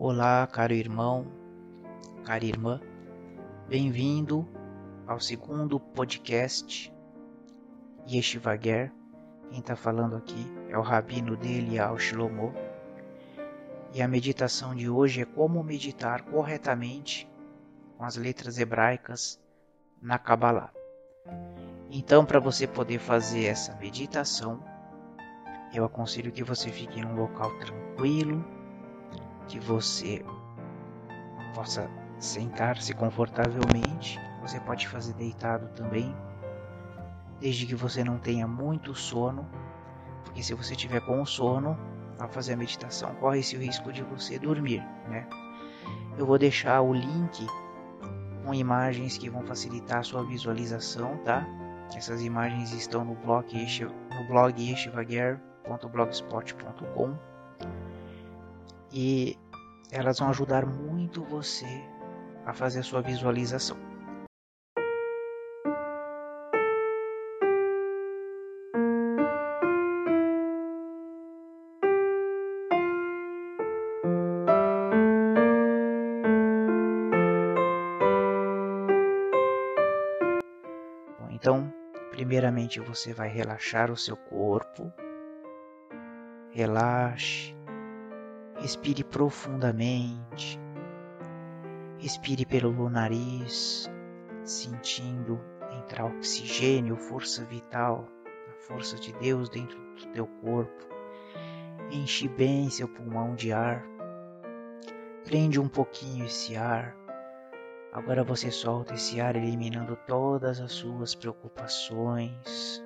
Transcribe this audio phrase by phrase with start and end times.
[0.00, 1.26] Olá, caro irmão,
[2.24, 2.80] cara irmã,
[3.68, 4.46] bem-vindo
[5.04, 6.94] ao segundo podcast
[8.08, 8.92] Yeshivager.
[9.50, 12.54] Quem está falando aqui é o rabino dele, Al Shlomo.
[13.92, 17.28] E a meditação de hoje é como meditar corretamente
[17.96, 19.40] com as letras hebraicas
[20.00, 20.72] na Kabbalah.
[21.90, 24.62] Então, para você poder fazer essa meditação,
[25.74, 28.57] eu aconselho que você fique em um local tranquilo
[29.48, 30.24] que você
[31.54, 34.20] possa sentar-se confortavelmente.
[34.42, 36.14] Você pode fazer deitado também,
[37.40, 39.48] desde que você não tenha muito sono,
[40.24, 41.76] porque se você tiver com sono
[42.18, 45.26] ao fazer a meditação, corre-se o risco de você dormir, né?
[46.16, 47.46] Eu vou deixar o link
[48.44, 51.46] com imagens que vão facilitar a sua visualização, tá?
[51.94, 54.78] Essas imagens estão no blog, no blog
[59.00, 59.38] e
[59.92, 61.64] elas vão ajudar muito você
[62.44, 63.76] a fazer a sua visualização.
[81.30, 81.72] Então,
[82.10, 84.92] primeiramente você vai relaxar o seu corpo.
[86.50, 87.57] Relaxe
[88.60, 90.58] Respire profundamente.
[91.98, 93.88] Respire pelo nariz,
[94.44, 95.40] sentindo
[95.78, 100.86] entrar oxigênio, força vital, a força de Deus dentro do teu corpo.
[101.90, 103.84] Enche bem seu pulmão de ar.
[105.24, 106.96] Prende um pouquinho esse ar.
[107.92, 112.82] Agora você solta esse ar eliminando todas as suas preocupações.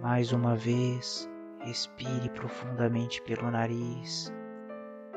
[0.00, 1.28] Mais uma vez,
[1.62, 4.32] Respire profundamente pelo nariz,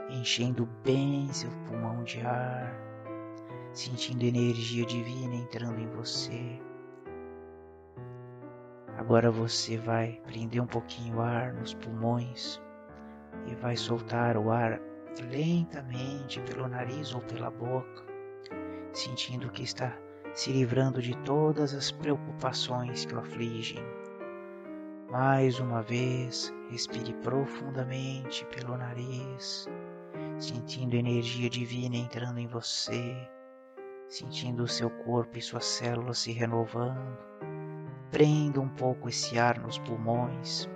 [0.10, 2.76] enchendo bem seu pulmão de ar,
[3.72, 6.60] sentindo energia divina entrando em você.
[8.98, 12.62] Agora você vai prender um pouquinho o ar nos pulmões
[13.48, 14.82] e vai soltar o ar
[15.32, 18.04] lentamente pelo nariz ou pela boca,
[18.92, 19.98] sentindo que está
[20.34, 23.82] se livrando de todas as preocupações que o afligem.
[25.14, 29.70] Mais uma vez, respire profundamente pelo nariz,
[30.40, 33.16] sentindo energia divina entrando em você,
[34.10, 37.16] sentindo o seu corpo e suas células se renovando.
[38.10, 40.68] Prenda um pouco esse ar nos pulmões,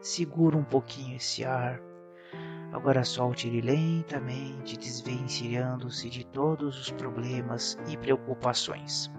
[0.00, 1.78] segura um pouquinho esse ar.
[2.72, 9.10] Agora solte ele lentamente, desvencilhando-se de todos os problemas e preocupações.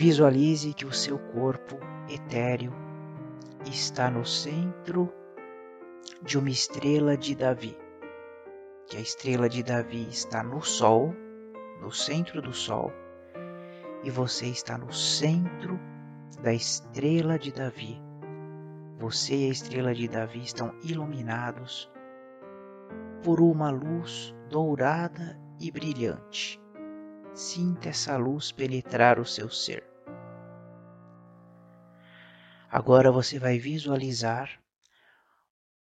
[0.00, 1.76] Visualize que o seu corpo
[2.08, 2.72] etéreo
[3.66, 5.12] está no centro
[6.22, 7.76] de uma estrela de Davi.
[8.86, 11.12] Que a estrela de Davi está no Sol,
[11.80, 12.92] no centro do Sol,
[14.04, 15.80] e você está no centro
[16.44, 18.00] da estrela de Davi.
[19.00, 21.90] Você e a estrela de Davi estão iluminados
[23.24, 26.62] por uma luz dourada e brilhante.
[27.34, 29.87] Sinta essa luz penetrar o seu ser.
[32.70, 34.60] Agora você vai visualizar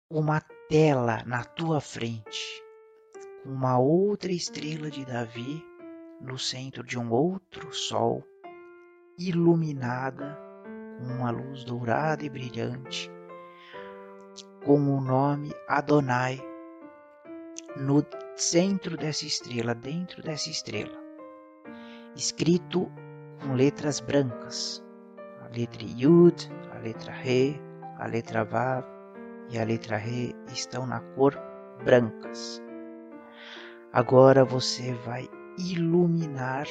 [0.10, 2.64] uma tela na tua frente,
[3.46, 5.64] uma outra estrela de Davi
[6.20, 8.24] no centro de um outro sol,
[9.16, 10.36] iluminada
[10.98, 13.12] com uma luz dourada e brilhante,
[14.66, 16.42] com o nome Adonai
[17.78, 18.04] no
[18.36, 21.00] centro dessa estrela, dentro dessa estrela,
[22.16, 22.92] escrito
[23.40, 24.84] com letras brancas,
[25.42, 26.50] a letra Yud,
[26.82, 27.62] letra Re,
[27.98, 28.84] a letra Vav
[29.50, 31.38] e a letra Re estão na cor
[31.84, 32.62] brancas.
[33.94, 36.66] Agora você vai iluminar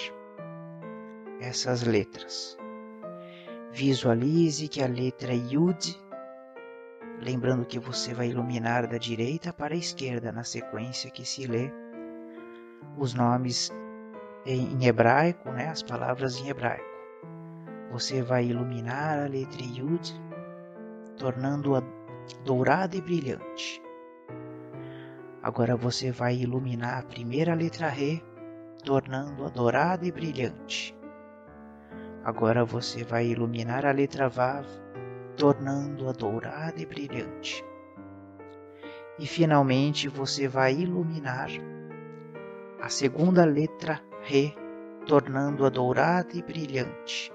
[1.40, 2.58] essas letras.
[3.72, 5.96] Visualize que a letra Yud,
[7.22, 11.70] lembrando que você vai iluminar da direita para a esquerda na sequência que se lê
[12.98, 13.70] os nomes
[14.44, 16.89] em hebraico, né, as palavras em hebraico.
[17.90, 20.14] Você vai iluminar a letra Yud,
[21.18, 21.82] tornando-a
[22.44, 23.82] dourada e brilhante.
[25.42, 28.22] Agora você vai iluminar a primeira letra Re,
[28.84, 30.96] tornando-a dourada e brilhante.
[32.22, 34.66] Agora você vai iluminar a letra Vav,
[35.36, 37.64] tornando-a dourada e brilhante.
[39.18, 41.50] E finalmente você vai iluminar
[42.80, 44.54] a segunda letra Re,
[45.06, 47.32] tornando-a dourada e brilhante.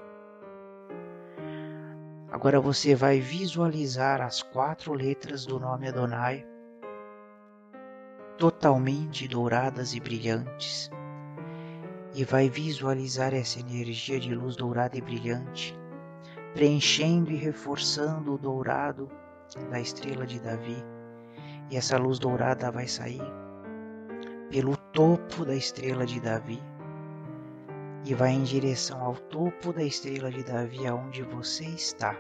[2.36, 6.46] Agora você vai visualizar as quatro letras do nome Adonai
[8.38, 10.92] totalmente douradas e brilhantes.
[12.14, 15.80] E vai visualizar essa energia de luz dourada e brilhante,
[16.54, 19.10] preenchendo e reforçando o dourado
[19.72, 20.84] da estrela de Davi.
[21.72, 23.24] E essa luz dourada vai sair
[24.52, 26.62] pelo topo da estrela de Davi
[28.06, 32.16] e vai em direção ao topo da estrela de Davi aonde você está.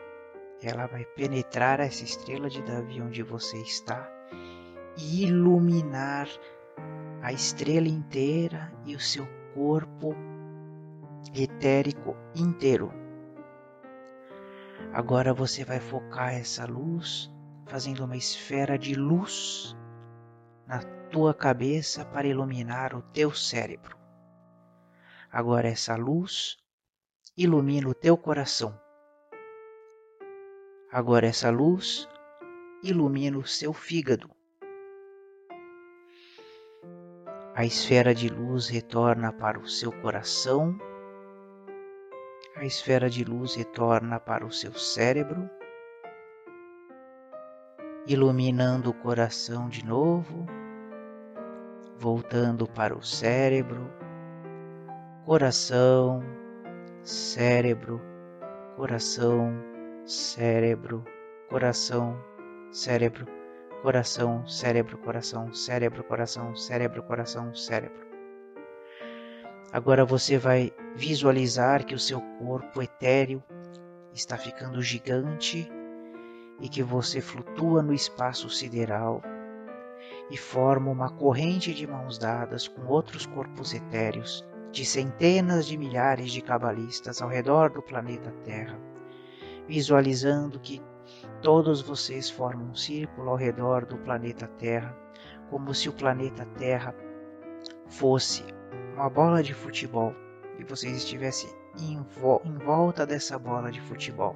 [0.62, 4.12] Ela vai penetrar essa estrela de Davi onde você está
[4.98, 6.28] e iluminar
[7.22, 10.16] a estrela inteira e o seu corpo
[11.36, 12.92] etérico inteiro.
[14.92, 17.32] Agora você vai focar essa luz
[17.68, 19.76] fazendo uma esfera de luz
[20.66, 20.80] na
[21.12, 24.05] tua cabeça para iluminar o teu cérebro.
[25.36, 26.56] Agora essa luz
[27.36, 28.74] ilumina o teu coração.
[30.90, 32.08] Agora essa luz
[32.82, 34.30] ilumina o seu fígado.
[37.54, 40.74] A esfera de luz retorna para o seu coração.
[42.56, 45.50] A esfera de luz retorna para o seu cérebro,
[48.08, 50.46] iluminando o coração de novo,
[51.98, 54.05] voltando para o cérebro,
[55.26, 56.22] coração,
[57.02, 58.00] cérebro,
[58.78, 59.56] coração,
[60.06, 61.04] cérebro,
[61.50, 62.16] coração,
[62.72, 63.26] cérebro,
[63.82, 68.06] coração, cérebro, coração, cérebro, coração, cérebro, coração, cérebro.
[69.74, 73.44] Agora você vai visualizar que o seu corpo etéreo
[74.14, 75.68] está ficando gigante
[76.62, 79.24] e que você flutua no espaço sideral
[80.30, 84.46] e forma uma corrente de mãos dadas com outros corpos etéreos
[84.76, 88.78] de centenas de milhares de cabalistas ao redor do planeta Terra,
[89.70, 90.82] visualizando que
[91.42, 94.94] todos vocês formam um círculo ao redor do planeta Terra,
[95.50, 96.94] como se o planeta Terra
[97.88, 98.44] fosse
[98.94, 100.14] uma bola de futebol
[100.60, 101.50] e vocês estivessem
[101.80, 104.36] em, vo em volta dessa bola de futebol.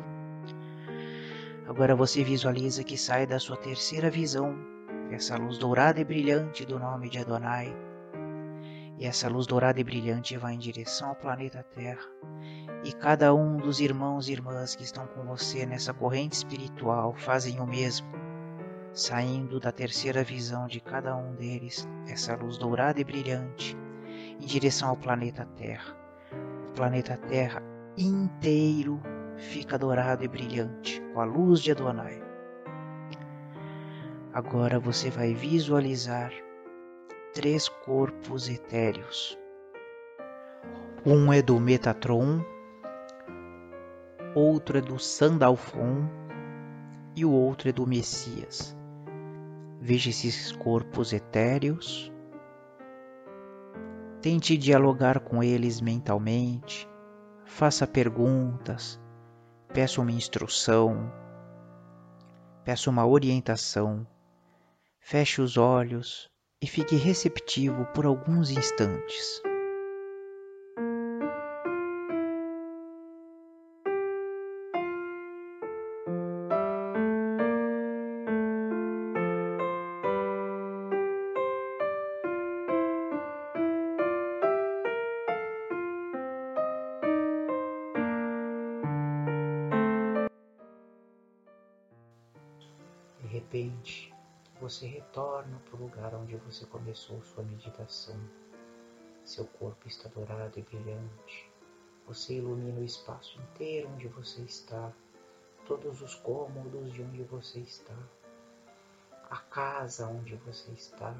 [1.68, 4.56] Agora você visualiza que sai da sua terceira visão
[5.12, 7.89] essa luz dourada e brilhante do nome de Adonai
[9.00, 12.06] e essa luz dourada e brilhante vai em direção ao planeta Terra.
[12.84, 17.62] E cada um dos irmãos e irmãs que estão com você nessa corrente espiritual fazem
[17.62, 18.08] o mesmo,
[18.92, 23.78] saindo da terceira visão de cada um deles, essa luz dourada e brilhante,
[24.38, 25.96] em direção ao planeta Terra.
[26.70, 27.64] O planeta Terra
[27.98, 29.02] inteiro
[29.38, 32.22] fica dourado e brilhante com a luz de Adonai.
[34.34, 36.32] Agora você vai visualizar
[37.34, 39.38] três corpos etéreos.
[41.06, 42.44] Um é do Metatron,
[44.34, 46.10] outro é do Sandalfon
[47.16, 48.76] e o outro é do Messias.
[49.80, 52.12] Veja esses corpos etéreos.
[54.22, 56.90] Tente dialogar com eles mentalmente,
[57.46, 59.00] faça perguntas,
[59.72, 61.14] peça uma instrução,
[62.66, 64.06] peça uma orientação,
[65.00, 66.30] feche os olhos
[66.62, 69.42] e fique receptivo por alguns instantes.
[94.70, 98.16] Você retorna para o lugar onde você começou sua meditação.
[99.26, 101.52] Seu corpo está dourado e brilhante.
[102.06, 104.94] Você ilumina o espaço inteiro onde você está,
[105.66, 107.98] todos os cômodos de onde você está,
[109.32, 111.16] a casa onde você está,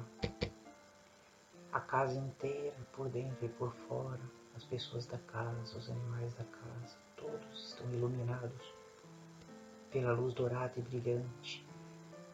[1.72, 4.20] a casa inteira, por dentro e por fora,
[4.54, 8.74] as pessoas da casa, os animais da casa, todos estão iluminados
[9.90, 11.68] pela luz dourada e brilhante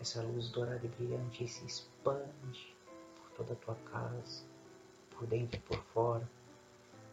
[0.06, 2.76] essa luz dourada e brilhante se expande
[3.16, 4.44] por toda a tua casa,
[5.10, 6.30] por dentro e por fora.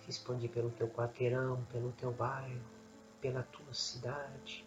[0.01, 2.61] Se expande pelo teu quarteirão, pelo teu bairro,
[3.19, 4.63] pela tua cidade.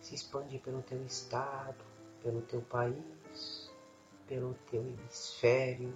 [0.00, 1.84] Se expande pelo teu estado,
[2.20, 3.70] pelo teu país,
[4.26, 5.94] pelo teu hemisfério,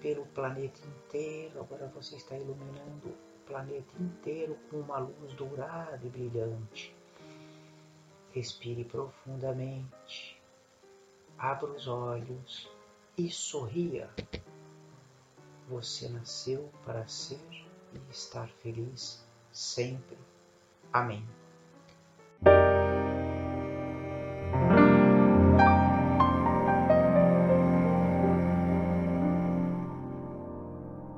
[0.00, 1.60] pelo planeta inteiro.
[1.60, 6.96] Agora você está iluminando o planeta inteiro com uma luz dourada e brilhante.
[8.36, 10.38] Respire profundamente,
[11.38, 12.70] abra os olhos
[13.16, 14.10] e sorria.
[15.70, 17.40] Você nasceu para ser
[17.94, 20.18] e estar feliz sempre.
[20.92, 21.26] Amém.